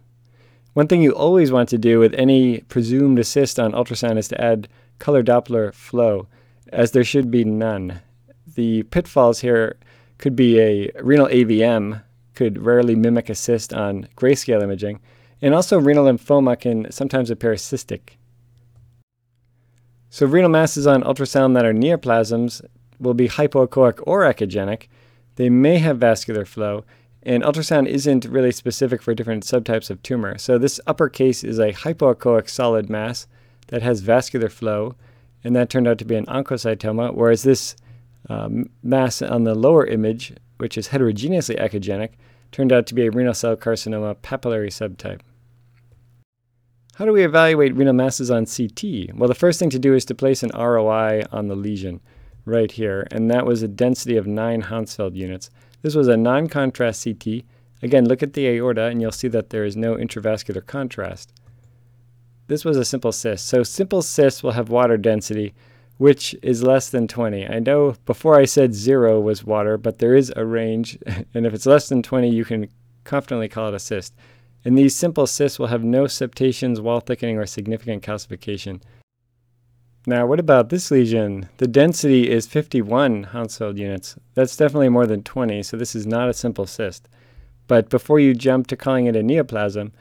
One 0.72 0.88
thing 0.88 1.02
you 1.02 1.12
always 1.12 1.52
want 1.52 1.68
to 1.68 1.76
do 1.76 1.98
with 1.98 2.14
any 2.14 2.60
presumed 2.60 3.18
assist 3.18 3.60
on 3.60 3.72
ultrasound 3.72 4.16
is 4.16 4.28
to 4.28 4.40
add 4.40 4.68
color 4.98 5.22
Doppler 5.22 5.74
flow, 5.74 6.28
as 6.72 6.92
there 6.92 7.04
should 7.04 7.30
be 7.30 7.44
none. 7.44 8.00
The 8.54 8.84
pitfalls 8.84 9.40
here 9.40 9.76
could 10.22 10.36
be 10.36 10.60
a 10.60 10.88
renal 11.02 11.26
AVM, 11.26 12.00
could 12.36 12.64
rarely 12.64 12.94
mimic 12.94 13.28
a 13.28 13.34
cyst 13.34 13.74
on 13.74 14.06
grayscale 14.16 14.62
imaging, 14.62 15.00
and 15.42 15.52
also 15.52 15.80
renal 15.80 16.04
lymphoma 16.04 16.56
can 16.56 16.88
sometimes 16.92 17.28
appear 17.28 17.54
cystic. 17.54 18.10
So 20.10 20.24
renal 20.24 20.48
masses 20.48 20.86
on 20.86 21.02
ultrasound 21.02 21.54
that 21.54 21.64
are 21.64 21.74
neoplasms 21.74 22.64
will 23.00 23.14
be 23.14 23.28
hypoechoic 23.28 24.00
or 24.06 24.20
echogenic. 24.20 24.86
They 25.34 25.50
may 25.50 25.78
have 25.78 25.98
vascular 25.98 26.44
flow, 26.44 26.84
and 27.24 27.42
ultrasound 27.42 27.88
isn't 27.88 28.24
really 28.26 28.52
specific 28.52 29.02
for 29.02 29.16
different 29.16 29.42
subtypes 29.42 29.90
of 29.90 30.04
tumor. 30.04 30.38
So 30.38 30.56
this 30.56 30.78
upper 30.86 31.08
case 31.08 31.42
is 31.42 31.58
a 31.58 31.72
hypoechoic 31.72 32.48
solid 32.48 32.88
mass 32.88 33.26
that 33.68 33.82
has 33.82 34.02
vascular 34.02 34.48
flow, 34.48 34.94
and 35.42 35.56
that 35.56 35.68
turned 35.68 35.88
out 35.88 35.98
to 35.98 36.04
be 36.04 36.14
an 36.14 36.26
oncocytoma, 36.26 37.12
whereas 37.12 37.42
this 37.42 37.74
um, 38.32 38.70
mass 38.82 39.20
on 39.20 39.44
the 39.44 39.54
lower 39.54 39.86
image, 39.86 40.32
which 40.58 40.78
is 40.78 40.88
heterogeneously 40.88 41.56
echogenic, 41.56 42.10
turned 42.50 42.72
out 42.72 42.86
to 42.86 42.94
be 42.94 43.06
a 43.06 43.10
renal 43.10 43.34
cell 43.34 43.56
carcinoma 43.56 44.16
papillary 44.16 44.68
subtype. 44.68 45.20
How 46.96 47.04
do 47.04 47.12
we 47.12 47.24
evaluate 47.24 47.74
renal 47.74 47.94
masses 47.94 48.30
on 48.30 48.46
CT? 48.46 49.14
Well, 49.14 49.28
the 49.28 49.34
first 49.34 49.58
thing 49.58 49.70
to 49.70 49.78
do 49.78 49.94
is 49.94 50.04
to 50.06 50.14
place 50.14 50.42
an 50.42 50.50
ROI 50.54 51.22
on 51.32 51.48
the 51.48 51.56
lesion 51.56 52.00
right 52.44 52.70
here, 52.70 53.06
and 53.10 53.30
that 53.30 53.46
was 53.46 53.62
a 53.62 53.68
density 53.68 54.16
of 54.16 54.26
9 54.26 54.62
Hounsfield 54.62 55.16
units. 55.16 55.50
This 55.82 55.94
was 55.94 56.08
a 56.08 56.16
non-contrast 56.16 57.04
CT. 57.04 57.44
Again, 57.82 58.06
look 58.06 58.22
at 58.22 58.34
the 58.34 58.46
aorta 58.46 58.84
and 58.84 59.00
you'll 59.00 59.10
see 59.10 59.28
that 59.28 59.50
there 59.50 59.64
is 59.64 59.76
no 59.76 59.96
intravascular 59.96 60.64
contrast. 60.64 61.32
This 62.46 62.64
was 62.64 62.76
a 62.76 62.84
simple 62.84 63.12
cyst. 63.12 63.46
So 63.46 63.62
simple 63.62 64.02
cysts 64.02 64.42
will 64.42 64.52
have 64.52 64.68
water 64.68 64.96
density 64.96 65.54
which 66.02 66.34
is 66.42 66.64
less 66.64 66.90
than 66.90 67.06
20. 67.06 67.46
I 67.46 67.60
know 67.60 67.94
before 68.06 68.36
I 68.36 68.44
said 68.44 68.74
zero 68.74 69.20
was 69.20 69.44
water, 69.44 69.78
but 69.78 70.00
there 70.00 70.16
is 70.16 70.32
a 70.34 70.44
range, 70.44 70.98
and 71.32 71.46
if 71.46 71.54
it's 71.54 71.64
less 71.64 71.88
than 71.88 72.02
20, 72.02 72.28
you 72.28 72.44
can 72.44 72.68
confidently 73.04 73.48
call 73.48 73.68
it 73.68 73.74
a 73.74 73.78
cyst. 73.78 74.12
And 74.64 74.76
these 74.76 74.96
simple 74.96 75.28
cysts 75.28 75.60
will 75.60 75.68
have 75.68 75.84
no 75.84 76.08
septations, 76.08 76.80
wall 76.80 76.98
thickening, 76.98 77.38
or 77.38 77.46
significant 77.46 78.02
calcification. 78.02 78.82
Now, 80.04 80.26
what 80.26 80.40
about 80.40 80.70
this 80.70 80.90
lesion? 80.90 81.48
The 81.58 81.68
density 81.68 82.28
is 82.28 82.48
51 82.48 83.22
Hounsfield 83.22 83.78
units. 83.78 84.16
That's 84.34 84.56
definitely 84.56 84.88
more 84.88 85.06
than 85.06 85.22
20, 85.22 85.62
so 85.62 85.76
this 85.76 85.94
is 85.94 86.04
not 86.04 86.28
a 86.28 86.34
simple 86.34 86.66
cyst. 86.66 87.08
But 87.68 87.90
before 87.90 88.18
you 88.18 88.34
jump 88.34 88.66
to 88.66 88.76
calling 88.76 89.06
it 89.06 89.14
a 89.14 89.22
neoplasm, 89.22 89.92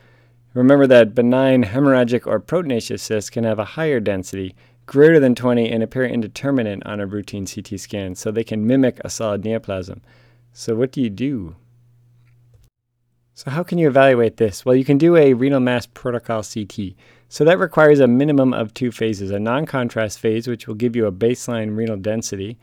remember 0.56 0.88
that 0.88 1.14
benign 1.14 1.64
hemorrhagic 1.64 2.26
or 2.26 2.40
proteinaceous 2.40 3.02
cysts 3.02 3.30
can 3.30 3.44
have 3.44 3.60
a 3.60 3.76
higher 3.78 4.00
density, 4.00 4.56
greater 4.92 5.22
than 5.22 5.34
20 5.34 5.72
and 5.72 5.82
appear 5.82 6.04
indeterminate 6.04 6.86
on 6.86 7.00
a 7.00 7.08
routine 7.08 7.48
CT 7.48 7.80
scan, 7.80 8.14
so 8.14 8.30
they 8.30 8.44
can 8.44 8.68
mimic 8.68 9.00
a 9.06 9.10
solid 9.10 9.42
neoplasm. 9.42 10.02
So 10.52 10.76
what 10.76 10.92
do 10.92 11.02
you 11.02 11.10
do? 11.10 11.56
So 13.34 13.52
how 13.52 13.64
can 13.64 13.78
you 13.78 13.88
evaluate 13.88 14.36
this? 14.36 14.66
Well, 14.66 14.76
you 14.76 14.84
can 14.84 14.98
do 14.98 15.16
a 15.16 15.32
renal 15.32 15.62
mass 15.62 15.86
protocol 15.86 16.44
CT. 16.44 16.96
So 17.30 17.46
that 17.46 17.58
requires 17.58 18.02
a 18.02 18.08
minimum 18.08 18.54
of 18.54 18.74
two 18.74 18.92
phases, 18.92 19.32
a 19.32 19.40
non-contrast 19.40 20.20
phase, 20.20 20.46
which 20.46 20.68
will 20.68 20.76
give 20.76 20.98
you 20.98 21.06
a 21.06 21.12
baseline 21.14 21.78
renal 21.78 21.96
density, 21.96 22.58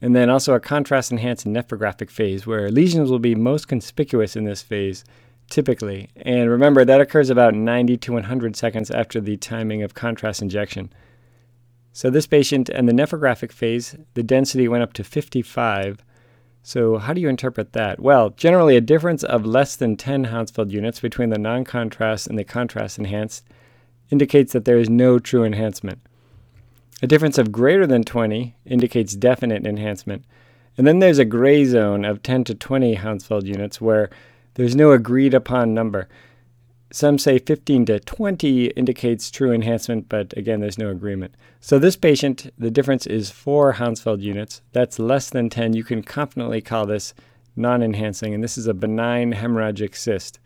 and 0.00 0.16
then 0.16 0.30
also 0.30 0.54
a 0.54 0.60
contrast-enhanced 0.60 1.44
nephrographic 1.44 2.08
phase, 2.08 2.46
where 2.46 2.70
lesions 2.70 3.10
will 3.10 3.18
be 3.18 3.34
most 3.34 3.68
conspicuous 3.68 4.36
in 4.36 4.44
this 4.44 4.62
phase, 4.62 5.04
typically. 5.50 6.10
And 6.16 6.50
remember, 6.50 6.84
that 6.84 7.00
occurs 7.00 7.30
about 7.30 7.54
90 7.54 7.96
to 7.98 8.12
100 8.12 8.56
seconds 8.56 8.90
after 8.90 9.20
the 9.20 9.36
timing 9.36 9.82
of 9.82 9.94
contrast 9.94 10.42
injection. 10.42 10.92
So 11.92 12.10
this 12.10 12.26
patient 12.26 12.68
and 12.68 12.88
the 12.88 12.92
nephrographic 12.92 13.52
phase, 13.52 13.96
the 14.14 14.22
density 14.22 14.66
went 14.66 14.82
up 14.82 14.92
to 14.94 15.04
55. 15.04 16.04
So 16.62 16.98
how 16.98 17.12
do 17.12 17.20
you 17.20 17.28
interpret 17.28 17.72
that? 17.74 18.00
Well, 18.00 18.30
generally 18.30 18.76
a 18.76 18.80
difference 18.80 19.22
of 19.22 19.46
less 19.46 19.76
than 19.76 19.96
10 19.96 20.24
Hounsfield 20.24 20.72
units 20.72 20.98
between 20.98 21.30
the 21.30 21.38
non-contrast 21.38 22.26
and 22.26 22.38
the 22.38 22.44
contrast 22.44 22.98
enhanced 22.98 23.44
indicates 24.10 24.52
that 24.52 24.64
there 24.64 24.78
is 24.78 24.90
no 24.90 25.18
true 25.18 25.44
enhancement. 25.44 26.00
A 27.02 27.06
difference 27.06 27.38
of 27.38 27.52
greater 27.52 27.86
than 27.86 28.02
20 28.02 28.56
indicates 28.64 29.14
definite 29.14 29.66
enhancement. 29.66 30.24
And 30.76 30.86
then 30.86 30.98
there's 30.98 31.18
a 31.18 31.24
gray 31.24 31.64
zone 31.64 32.04
of 32.04 32.22
10 32.22 32.44
to 32.44 32.54
20 32.54 32.94
Hounsfield 32.94 33.46
units 33.46 33.80
where 33.80 34.10
there's 34.54 34.76
no 34.76 34.92
agreed 34.92 35.34
upon 35.34 35.74
number. 35.74 36.08
Some 36.92 37.18
say 37.18 37.38
15 37.40 37.86
to 37.86 37.98
20 37.98 38.66
indicates 38.68 39.30
true 39.30 39.52
enhancement, 39.52 40.08
but 40.08 40.32
again, 40.36 40.60
there's 40.60 40.78
no 40.78 40.90
agreement. 40.90 41.34
So 41.60 41.78
this 41.78 41.96
patient, 41.96 42.52
the 42.56 42.70
difference 42.70 43.04
is 43.06 43.30
4 43.30 43.72
Hounsfield 43.72 44.22
units. 44.22 44.62
That's 44.72 45.00
less 45.00 45.28
than 45.28 45.50
10. 45.50 45.72
You 45.72 45.82
can 45.82 46.02
confidently 46.02 46.60
call 46.60 46.86
this 46.86 47.12
non-enhancing, 47.56 48.32
and 48.32 48.44
this 48.44 48.56
is 48.56 48.68
a 48.68 48.74
benign 48.74 49.32
hemorrhagic 49.32 49.96
cyst. 49.96 50.38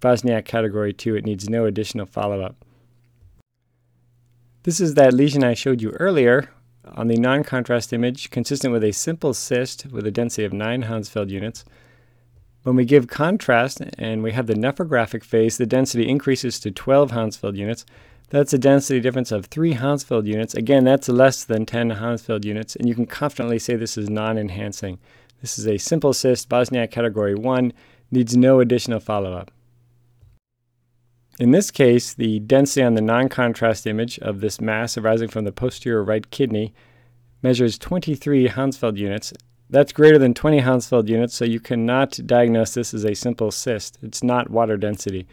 Bosniak 0.00 0.44
category 0.44 0.92
2, 0.92 1.16
it 1.16 1.24
needs 1.24 1.48
no 1.48 1.64
additional 1.64 2.06
follow-up. 2.06 2.64
This 4.62 4.80
is 4.80 4.94
that 4.94 5.12
lesion 5.12 5.42
I 5.42 5.54
showed 5.54 5.82
you 5.82 5.90
earlier 5.90 6.50
on 6.84 7.08
the 7.08 7.16
non-contrast 7.16 7.92
image, 7.92 8.30
consistent 8.30 8.72
with 8.72 8.84
a 8.84 8.92
simple 8.92 9.34
cyst 9.34 9.86
with 9.86 10.06
a 10.06 10.10
density 10.10 10.44
of 10.44 10.52
9 10.52 10.82
Hounsfield 10.82 11.30
units. 11.30 11.64
When 12.62 12.76
we 12.76 12.84
give 12.84 13.08
contrast 13.08 13.80
and 13.96 14.22
we 14.22 14.32
have 14.32 14.46
the 14.46 14.54
nephrographic 14.54 15.24
phase, 15.24 15.56
the 15.56 15.64
density 15.64 16.06
increases 16.06 16.60
to 16.60 16.70
12 16.70 17.10
Hounsfield 17.10 17.56
units. 17.56 17.86
That's 18.28 18.52
a 18.52 18.58
density 18.58 19.00
difference 19.00 19.32
of 19.32 19.46
3 19.46 19.72
Hounsfield 19.72 20.26
units. 20.26 20.54
Again, 20.54 20.84
that's 20.84 21.08
less 21.08 21.42
than 21.42 21.64
10 21.64 21.90
Hounsfield 21.90 22.44
units, 22.44 22.76
and 22.76 22.86
you 22.86 22.94
can 22.94 23.06
confidently 23.06 23.58
say 23.58 23.76
this 23.76 23.96
is 23.96 24.10
non-enhancing. 24.10 24.98
This 25.40 25.58
is 25.58 25.66
a 25.66 25.78
simple 25.78 26.12
cyst, 26.12 26.50
Bosniak 26.50 26.90
category 26.90 27.34
1, 27.34 27.72
needs 28.10 28.36
no 28.36 28.60
additional 28.60 29.00
follow-up. 29.00 29.50
In 31.38 31.52
this 31.52 31.70
case, 31.70 32.12
the 32.12 32.40
density 32.40 32.82
on 32.82 32.92
the 32.92 33.00
non-contrast 33.00 33.86
image 33.86 34.18
of 34.18 34.40
this 34.40 34.60
mass 34.60 34.98
arising 34.98 35.28
from 35.28 35.44
the 35.44 35.52
posterior 35.52 36.04
right 36.04 36.30
kidney 36.30 36.74
measures 37.42 37.78
23 37.78 38.48
Hounsfield 38.48 38.98
units. 38.98 39.32
That's 39.70 39.92
greater 39.92 40.18
than 40.18 40.34
20 40.34 40.58
Hounsfield 40.58 41.08
units, 41.08 41.34
so 41.34 41.44
you 41.44 41.60
cannot 41.60 42.18
diagnose 42.26 42.74
this 42.74 42.92
as 42.92 43.04
a 43.04 43.14
simple 43.14 43.50
cyst. 43.50 43.98
It's 44.02 44.22
not 44.22 44.50
water 44.50 44.76
density. 44.76 45.26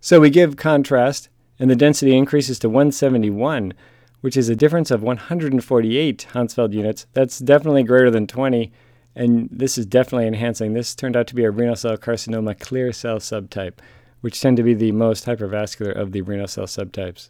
So 0.00 0.18
we 0.18 0.30
give 0.30 0.56
contrast, 0.56 1.28
and 1.58 1.70
the 1.70 1.76
density 1.76 2.16
increases 2.16 2.58
to 2.60 2.68
171, 2.68 3.74
which 4.22 4.36
is 4.36 4.48
a 4.48 4.56
difference 4.56 4.90
of 4.90 5.02
148 5.02 6.26
Hounsfield 6.32 6.72
units. 6.72 7.06
That's 7.12 7.38
definitely 7.38 7.82
greater 7.82 8.10
than 8.10 8.26
20, 8.26 8.72
and 9.14 9.48
this 9.52 9.76
is 9.76 9.86
definitely 9.86 10.26
enhancing. 10.26 10.72
This 10.72 10.94
turned 10.94 11.16
out 11.16 11.26
to 11.28 11.34
be 11.34 11.44
a 11.44 11.50
renal 11.50 11.76
cell 11.76 11.98
carcinoma 11.98 12.58
clear 12.58 12.92
cell 12.92 13.18
subtype 13.18 13.78
which 14.22 14.40
tend 14.40 14.56
to 14.56 14.62
be 14.62 14.72
the 14.72 14.92
most 14.92 15.26
hypervascular 15.26 15.94
of 15.94 16.12
the 16.12 16.22
renal 16.22 16.48
cell 16.48 16.64
subtypes. 16.64 17.28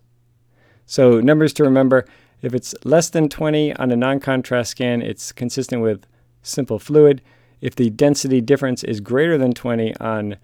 So, 0.86 1.20
numbers 1.20 1.52
to 1.54 1.64
remember 1.64 2.06
if 2.42 2.54
it's 2.54 2.74
less 2.84 3.08
than 3.10 3.28
20 3.28 3.74
on 3.76 3.90
a 3.90 3.96
non 3.96 4.20
contrast 4.20 4.70
scan, 4.72 5.02
it's 5.02 5.32
consistent 5.32 5.82
with 5.82 6.06
simple 6.42 6.78
fluid. 6.78 7.22
If 7.60 7.76
the 7.76 7.90
density 7.90 8.40
difference 8.40 8.82
is 8.82 9.00
greater 9.00 9.38
than 9.38 9.52
20 9.52 9.96
on 9.96 10.36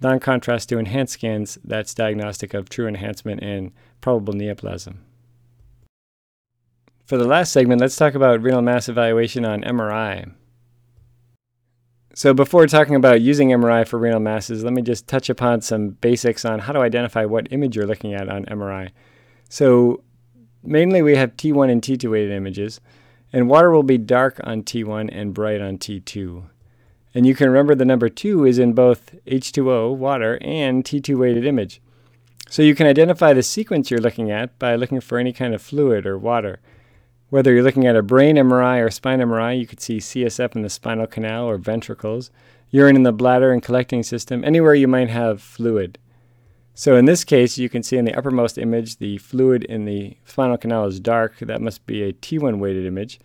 non 0.00 0.20
contrast 0.20 0.68
to 0.68 0.78
enhanced 0.78 1.14
scans, 1.14 1.58
that's 1.64 1.94
diagnostic 1.94 2.54
of 2.54 2.68
true 2.68 2.86
enhancement 2.86 3.42
and 3.42 3.72
probable 4.00 4.34
neoplasm. 4.34 4.98
For 7.04 7.16
the 7.16 7.26
last 7.26 7.52
segment, 7.52 7.80
let's 7.80 7.96
talk 7.96 8.14
about 8.14 8.42
renal 8.42 8.62
mass 8.62 8.88
evaluation 8.88 9.44
on 9.44 9.62
MRI. 9.62 10.32
So 12.14 12.34
before 12.34 12.66
talking 12.66 12.94
about 12.94 13.20
using 13.20 13.48
MRI 13.48 13.86
for 13.86 13.98
renal 13.98 14.20
masses, 14.20 14.64
let 14.64 14.72
me 14.72 14.82
just 14.82 15.06
touch 15.06 15.30
upon 15.30 15.60
some 15.60 15.90
basics 15.90 16.44
on 16.44 16.58
how 16.58 16.72
to 16.72 16.80
identify 16.80 17.24
what 17.24 17.52
image 17.52 17.76
you're 17.76 17.86
looking 17.86 18.14
at 18.14 18.28
on 18.28 18.44
MRI. 18.46 18.90
So 19.48 20.02
mainly 20.62 21.02
we 21.02 21.16
have 21.16 21.36
T1 21.36 21.70
and 21.70 21.80
T2 21.80 22.10
weighted 22.10 22.32
images, 22.32 22.80
and 23.32 23.48
water 23.48 23.70
will 23.70 23.82
be 23.82 23.98
dark 23.98 24.40
on 24.44 24.62
T1 24.62 25.08
and 25.12 25.34
bright 25.34 25.60
on 25.60 25.78
T2. 25.78 26.44
And 27.14 27.26
you 27.26 27.34
can 27.34 27.48
remember 27.48 27.74
the 27.74 27.84
number 27.84 28.08
2 28.08 28.44
is 28.44 28.58
in 28.58 28.72
both 28.72 29.14
H2O, 29.26 29.96
water, 29.96 30.38
and 30.40 30.84
T2 30.84 31.18
weighted 31.18 31.44
image. 31.44 31.80
So 32.48 32.62
you 32.62 32.74
can 32.74 32.86
identify 32.86 33.32
the 33.32 33.42
sequence 33.42 33.90
you're 33.90 34.00
looking 34.00 34.30
at 34.30 34.58
by 34.58 34.74
looking 34.76 35.00
for 35.00 35.18
any 35.18 35.32
kind 35.32 35.54
of 35.54 35.62
fluid 35.62 36.06
or 36.06 36.18
water. 36.18 36.60
Whether 37.28 37.52
you're 37.52 37.62
looking 37.62 37.86
at 37.86 37.96
a 37.96 38.02
brain 38.02 38.36
MRI 38.36 38.84
or 38.84 38.90
spine 38.90 39.20
MRI, 39.20 39.58
you 39.58 39.66
could 39.66 39.80
see 39.80 39.98
CSF 39.98 40.56
in 40.56 40.62
the 40.62 40.68
spinal 40.68 41.06
canal 41.06 41.48
or 41.48 41.58
ventricles, 41.58 42.32
urine 42.70 42.96
in 42.96 43.04
the 43.04 43.12
bladder 43.12 43.52
and 43.52 43.62
collecting 43.62 44.02
system, 44.02 44.44
anywhere 44.44 44.74
you 44.74 44.88
might 44.88 45.10
have 45.10 45.40
fluid. 45.40 45.98
So 46.74 46.96
in 46.96 47.04
this 47.04 47.24
case, 47.24 47.58
you 47.58 47.68
can 47.68 47.82
see 47.82 47.96
in 47.96 48.04
the 48.04 48.14
uppermost 48.14 48.56
image, 48.56 48.96
the 48.96 49.18
fluid 49.18 49.64
in 49.64 49.84
the 49.84 50.16
spinal 50.24 50.56
canal 50.56 50.86
is 50.86 51.00
dark. 51.00 51.38
That 51.38 51.60
must 51.60 51.86
be 51.86 52.02
a 52.02 52.12
T1 52.12 52.58
weighted 52.58 52.86
image. 52.86 53.20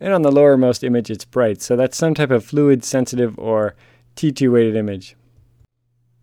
And 0.00 0.12
on 0.12 0.22
the 0.22 0.30
lowermost 0.30 0.82
image, 0.82 1.10
it's 1.10 1.24
bright. 1.24 1.60
So 1.62 1.76
that's 1.76 1.96
some 1.96 2.14
type 2.14 2.30
of 2.30 2.44
fluid 2.44 2.84
sensitive 2.84 3.38
or 3.38 3.74
T2 4.16 4.52
weighted 4.52 4.76
image. 4.76 5.16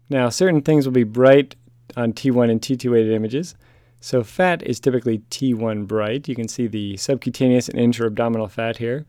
Now, 0.09 0.29
certain 0.29 0.61
things 0.61 0.85
will 0.85 0.93
be 0.93 1.03
bright 1.03 1.55
on 1.95 2.13
T1 2.13 2.49
and 2.49 2.61
T2 2.61 2.91
weighted 2.91 3.13
images. 3.13 3.55
So 3.99 4.23
fat 4.23 4.61
is 4.63 4.79
typically 4.79 5.19
T1 5.29 5.87
bright. 5.87 6.27
You 6.27 6.35
can 6.35 6.47
see 6.47 6.67
the 6.67 6.97
subcutaneous 6.97 7.69
and 7.69 7.79
intra-abdominal 7.79 8.47
fat 8.47 8.77
here. 8.77 9.05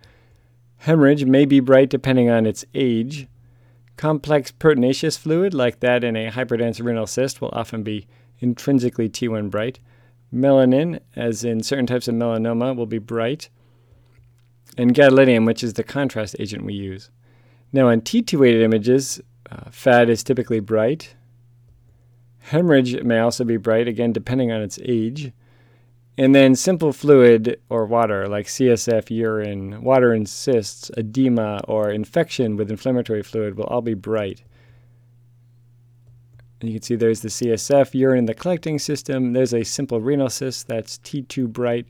Hemorrhage 0.79 1.25
may 1.25 1.47
be 1.47 1.61
bright 1.61 1.91
depending 1.91 2.31
on 2.31 2.47
its 2.47 2.65
age. 2.75 3.27
Complex 3.97 4.51
proteinaceous 4.53 5.19
fluid, 5.19 5.55
like 5.55 5.81
that 5.81 6.03
in 6.03 6.17
a 6.17 6.31
hyperdense 6.31 6.85
renal 6.85 7.07
cyst, 7.07 7.41
will 7.41 7.51
often 7.53 7.83
be 7.83 8.07
intrinsically 8.41 9.09
T1 9.09 9.51
bright. 9.51 9.79
Melanin, 10.35 11.01
as 11.15 11.45
in 11.45 11.63
certain 11.63 11.87
types 11.87 12.09
of 12.09 12.15
melanoma, 12.15 12.75
will 12.77 12.87
be 12.87 12.99
bright. 12.99 13.49
And 14.77 14.95
gadolinium, 14.95 15.47
which 15.47 15.63
is 15.63 15.75
the 15.75 15.85
contrast 15.85 16.35
agent 16.41 16.65
we 16.65 16.75
use. 16.75 17.11
Now, 17.73 17.89
on 17.89 18.01
T2 18.01 18.39
weighted 18.39 18.63
images, 18.63 19.21
uh, 19.51 19.71
fat 19.71 20.11
is 20.11 20.25
typically 20.25 20.61
bright. 20.61 21.15
Hemorrhage 22.51 23.03
may 23.03 23.21
also 23.21 23.45
be 23.45 23.57
bright, 23.57 23.87
again, 23.87 24.13
depending 24.13 24.51
on 24.51 24.61
its 24.61 24.79
age. 24.85 25.33
And 26.17 26.35
then 26.35 26.55
simple 26.55 26.93
fluid 26.93 27.61
or 27.69 27.87
water, 27.87 28.29
like 28.29 28.47
CSF, 28.47 29.11
urine, 29.11 29.83
water 29.83 30.15
in 30.15 30.27
cysts, 30.27 30.91
edema, 30.97 31.61
or 31.67 31.91
infection 31.91 32.57
with 32.57 32.71
inflammatory 32.71 33.23
fluid, 33.23 33.57
will 33.57 33.65
all 33.65 33.83
be 33.83 33.95
bright. 33.95 34.45
And 36.61 36.71
you 36.71 36.79
can 36.79 36.83
see 36.83 36.95
there's 36.95 37.21
the 37.21 37.29
CSF, 37.29 37.95
urine 37.95 38.21
in 38.21 38.27
the 38.27 38.35
collecting 38.35 38.79
system. 38.79 39.33
There's 39.33 39.53
a 39.53 39.65
simple 39.65 40.01
renal 40.01 40.31
cyst, 40.31 40.69
that's 40.69 40.99
T2 40.99 41.53
bright. 41.53 41.89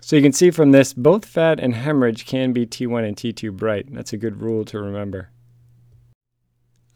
So 0.00 0.14
you 0.14 0.22
can 0.22 0.32
see 0.32 0.52
from 0.52 0.70
this, 0.70 0.92
both 0.92 1.24
fat 1.24 1.58
and 1.58 1.74
hemorrhage 1.74 2.26
can 2.26 2.52
be 2.52 2.64
T1 2.64 3.06
and 3.06 3.16
T2 3.16 3.52
bright. 3.52 3.92
That's 3.92 4.12
a 4.12 4.16
good 4.16 4.40
rule 4.40 4.64
to 4.66 4.78
remember. 4.78 5.30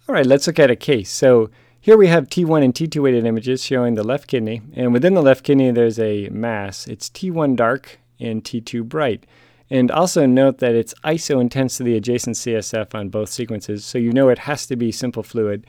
All 0.08 0.14
right, 0.14 0.26
let's 0.26 0.46
look 0.46 0.60
at 0.60 0.70
a 0.70 0.76
case. 0.76 1.10
So 1.10 1.50
here 1.80 1.96
we 1.96 2.08
have 2.08 2.28
T1 2.28 2.62
and 2.62 2.74
T2 2.74 3.02
weighted 3.02 3.24
images 3.24 3.64
showing 3.64 3.94
the 3.94 4.04
left 4.04 4.26
kidney, 4.26 4.60
and 4.74 4.92
within 4.92 5.14
the 5.14 5.22
left 5.22 5.44
kidney 5.44 5.70
there's 5.70 5.98
a 5.98 6.28
mass. 6.28 6.86
It's 6.86 7.08
T1 7.08 7.56
dark 7.56 7.98
and 8.18 8.44
T2 8.44 8.84
bright. 8.84 9.24
And 9.70 9.90
also 9.90 10.26
note 10.26 10.58
that 10.58 10.74
it's 10.74 10.94
iso-intense 11.04 11.76
to 11.76 11.84
the 11.84 11.96
adjacent 11.96 12.36
CSF 12.36 12.94
on 12.94 13.08
both 13.08 13.30
sequences, 13.30 13.84
so 13.84 13.98
you 13.98 14.12
know 14.12 14.28
it 14.28 14.40
has 14.40 14.66
to 14.66 14.76
be 14.76 14.92
simple 14.92 15.22
fluid, 15.22 15.66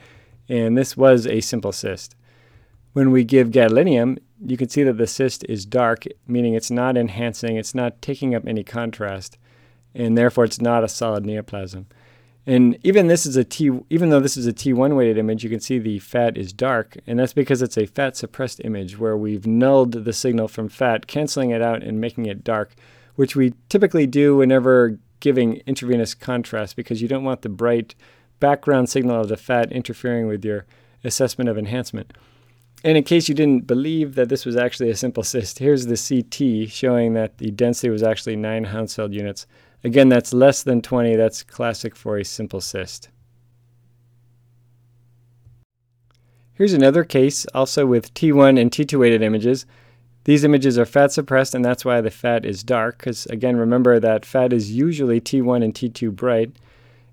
and 0.48 0.76
this 0.76 0.96
was 0.96 1.26
a 1.26 1.40
simple 1.40 1.72
cyst. 1.72 2.14
When 2.92 3.10
we 3.10 3.24
give 3.24 3.50
gadolinium, 3.50 4.18
you 4.44 4.56
can 4.56 4.68
see 4.68 4.82
that 4.82 4.98
the 4.98 5.06
cyst 5.06 5.46
is 5.48 5.64
dark, 5.64 6.04
meaning 6.26 6.52
it's 6.52 6.70
not 6.70 6.98
enhancing, 6.98 7.56
it's 7.56 7.74
not 7.74 8.02
taking 8.02 8.34
up 8.34 8.46
any 8.46 8.64
contrast, 8.64 9.38
and 9.94 10.18
therefore 10.18 10.44
it's 10.44 10.60
not 10.60 10.84
a 10.84 10.88
solid 10.88 11.24
neoplasm. 11.24 11.86
And 12.46 12.76
even 12.82 13.06
this 13.06 13.24
is 13.24 13.36
a 13.36 13.44
T, 13.44 13.70
even 13.88 14.10
though 14.10 14.20
this 14.20 14.36
is 14.36 14.48
a 14.48 14.52
T1 14.52 14.96
weighted 14.96 15.16
image, 15.16 15.44
you 15.44 15.50
can 15.50 15.60
see 15.60 15.78
the 15.78 16.00
fat 16.00 16.36
is 16.36 16.52
dark, 16.52 16.96
and 17.06 17.18
that's 17.18 17.32
because 17.32 17.62
it's 17.62 17.78
a 17.78 17.86
fat 17.86 18.16
suppressed 18.16 18.60
image 18.64 18.98
where 18.98 19.16
we've 19.16 19.46
nulled 19.46 19.92
the 19.92 20.12
signal 20.12 20.48
from 20.48 20.68
fat, 20.68 21.06
canceling 21.06 21.50
it 21.50 21.62
out 21.62 21.84
and 21.84 22.00
making 22.00 22.26
it 22.26 22.42
dark, 22.42 22.74
which 23.14 23.36
we 23.36 23.54
typically 23.68 24.08
do 24.08 24.36
whenever 24.36 24.98
giving 25.20 25.62
intravenous 25.66 26.14
contrast 26.14 26.74
because 26.74 27.00
you 27.00 27.06
don't 27.06 27.22
want 27.22 27.42
the 27.42 27.48
bright 27.48 27.94
background 28.40 28.88
signal 28.88 29.20
of 29.20 29.28
the 29.28 29.36
fat 29.36 29.70
interfering 29.70 30.26
with 30.26 30.44
your 30.44 30.66
assessment 31.04 31.48
of 31.48 31.56
enhancement. 31.56 32.12
And 32.82 32.98
in 32.98 33.04
case 33.04 33.28
you 33.28 33.34
didn't 33.36 33.68
believe 33.68 34.16
that 34.16 34.28
this 34.28 34.44
was 34.44 34.56
actually 34.56 34.90
a 34.90 34.96
simple 34.96 35.22
cyst, 35.22 35.60
here's 35.60 35.86
the 35.86 35.96
CT 35.96 36.68
showing 36.68 37.14
that 37.14 37.38
the 37.38 37.52
density 37.52 37.90
was 37.90 38.02
actually 38.02 38.34
9 38.34 38.64
Hounsfield 38.64 39.14
units. 39.14 39.46
Again, 39.84 40.08
that's 40.08 40.32
less 40.32 40.62
than 40.62 40.80
20. 40.80 41.16
That's 41.16 41.42
classic 41.42 41.96
for 41.96 42.16
a 42.16 42.24
simple 42.24 42.60
cyst. 42.60 43.08
Here's 46.54 46.72
another 46.72 47.02
case, 47.02 47.46
also 47.54 47.86
with 47.86 48.14
T1 48.14 48.60
and 48.60 48.70
T2 48.70 48.98
weighted 48.98 49.22
images. 49.22 49.66
These 50.24 50.44
images 50.44 50.78
are 50.78 50.86
fat 50.86 51.10
suppressed, 51.10 51.54
and 51.54 51.64
that's 51.64 51.84
why 51.84 52.00
the 52.00 52.10
fat 52.10 52.44
is 52.44 52.62
dark, 52.62 52.98
because 52.98 53.26
again, 53.26 53.56
remember 53.56 53.98
that 53.98 54.24
fat 54.24 54.52
is 54.52 54.70
usually 54.70 55.20
T1 55.20 55.64
and 55.64 55.74
T2 55.74 56.14
bright. 56.14 56.52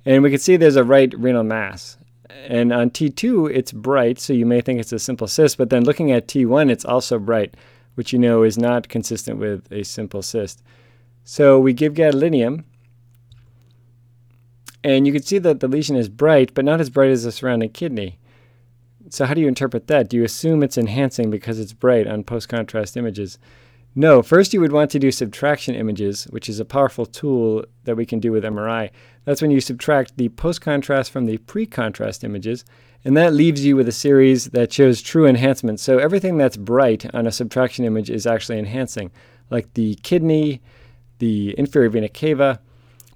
And 0.05 0.21
we 0.21 0.29
can 0.29 0.39
see 0.39 0.57
there's 0.57 0.75
a 0.75 0.83
right 0.83 1.11
renal 1.17 1.43
mass. 1.43 1.97
And 2.47 2.71
on 2.71 2.91
T2, 2.91 3.51
it's 3.51 3.71
bright, 3.71 4.19
so 4.19 4.33
you 4.33 4.45
may 4.45 4.61
think 4.61 4.79
it's 4.79 4.93
a 4.93 4.99
simple 4.99 5.27
cyst, 5.27 5.57
but 5.57 5.71
then 5.71 5.83
looking 5.83 6.11
at 6.11 6.27
T1, 6.27 6.69
it's 6.69 6.85
also 6.85 7.17
bright, 7.17 7.55
which 7.95 8.13
you 8.13 8.19
know 8.19 8.43
is 8.43 8.57
not 8.57 8.89
consistent 8.89 9.39
with 9.39 9.71
a 9.71 9.83
simple 9.83 10.21
cyst. 10.21 10.61
So 11.31 11.59
we 11.59 11.73
give 11.73 11.93
gadolinium, 11.93 12.63
and 14.83 15.05
you 15.05 15.13
can 15.13 15.21
see 15.21 15.37
that 15.37 15.59
the 15.59 15.67
lesion 15.67 15.95
is 15.95 16.09
bright, 16.09 16.55
but 16.55 16.65
not 16.65 16.81
as 16.81 16.89
bright 16.89 17.11
as 17.11 17.23
the 17.23 17.31
surrounding 17.31 17.69
kidney. 17.69 18.17
So 19.09 19.25
how 19.25 19.35
do 19.35 19.41
you 19.41 19.47
interpret 19.47 19.85
that? 19.85 20.09
Do 20.09 20.17
you 20.17 20.23
assume 20.23 20.63
it's 20.63 20.75
enhancing 20.75 21.29
because 21.29 21.59
it's 21.59 21.71
bright 21.71 22.07
on 22.07 22.23
post-contrast 22.23 22.97
images? 22.97 23.37
No, 23.93 24.23
first 24.23 24.55
you 24.55 24.59
would 24.59 24.71
want 24.71 24.89
to 24.89 24.97
do 24.97 25.11
subtraction 25.11 25.75
images, 25.75 26.23
which 26.31 26.49
is 26.49 26.59
a 26.59 26.65
powerful 26.65 27.05
tool 27.05 27.63
that 27.83 27.95
we 27.95 28.07
can 28.07 28.19
do 28.19 28.31
with 28.31 28.43
MRI. 28.43 28.89
That's 29.25 29.43
when 29.43 29.51
you 29.51 29.61
subtract 29.61 30.17
the 30.17 30.29
post-contrast 30.29 31.11
from 31.11 31.27
the 31.27 31.37
pre-contrast 31.37 32.23
images, 32.23 32.65
and 33.05 33.15
that 33.17 33.35
leaves 33.35 33.63
you 33.63 33.75
with 33.75 33.87
a 33.87 33.91
series 33.91 34.45
that 34.45 34.73
shows 34.73 34.99
true 34.99 35.27
enhancement. 35.27 35.79
So 35.79 35.99
everything 35.99 36.39
that's 36.39 36.57
bright 36.57 37.05
on 37.13 37.27
a 37.27 37.31
subtraction 37.31 37.85
image 37.85 38.09
is 38.09 38.25
actually 38.25 38.57
enhancing, 38.57 39.11
like 39.51 39.75
the 39.75 39.93
kidney, 40.01 40.63
the 41.19 41.55
inferior 41.57 41.89
vena 41.89 42.09
cava. 42.09 42.59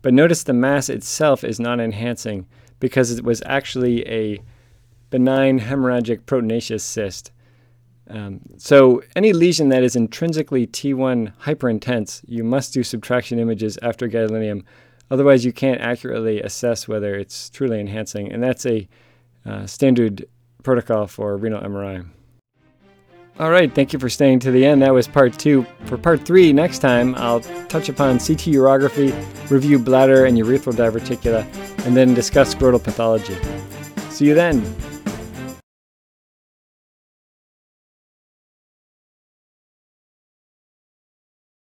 But 0.02 0.14
notice 0.14 0.44
the 0.44 0.54
mass 0.54 0.90
itself 0.90 1.44
is 1.44 1.60
not 1.60 1.80
enhancing 1.80 2.46
because 2.80 3.12
it 3.12 3.24
was 3.24 3.42
actually 3.46 4.08
a 4.08 4.42
benign 5.10 5.60
hemorrhagic 5.60 6.22
proteinaceous 6.22 6.82
cyst. 6.82 7.32
Um, 8.10 8.42
so 8.58 9.02
any 9.16 9.32
lesion 9.32 9.70
that 9.70 9.84
is 9.84 9.96
intrinsically 9.96 10.68
T1 10.68 11.34
hyperintense, 11.44 12.24
you 12.28 12.44
must 12.44 12.74
do 12.74 12.84
subtraction 12.84 13.40
images 13.40 13.78
after 13.82 14.10
gadolinium. 14.10 14.64
Otherwise, 15.10 15.46
you 15.46 15.54
can't 15.54 15.80
accurately 15.80 16.42
assess 16.42 16.88
whether 16.88 17.16
it's 17.16 17.50
truly 17.50 17.80
enhancing, 17.80 18.32
and 18.32 18.44
that's 18.44 18.66
a 18.66 18.88
uh, 19.46 19.66
standard 19.66 20.26
protocol 20.64 21.08
for 21.08 21.38
renal 21.38 21.62
MRI. 21.62 22.06
All 23.40 23.50
right, 23.50 23.74
thank 23.74 23.94
you 23.94 24.00
for 24.00 24.10
staying 24.10 24.40
to 24.42 24.52
the 24.52 24.64
end. 24.64 24.84
That 24.84 24.94
was 24.94 25.08
part 25.08 25.40
two. 25.40 25.66
For 25.86 25.98
part 25.98 26.24
three, 26.24 26.54
next 26.54 26.80
time, 26.80 27.16
I'll 27.16 27.40
touch 27.68 27.90
upon 27.90 28.20
CT 28.20 28.54
urography, 28.54 29.12
review 29.50 29.80
bladder 29.80 30.26
and 30.26 30.38
urethral 30.38 30.74
diverticula, 30.74 31.44
and 31.88 31.98
then 31.98 32.14
discuss 32.14 32.54
scrotal 32.54 32.82
pathology. 32.82 33.36
See 34.12 34.28
you 34.28 34.36
then. 34.36 34.62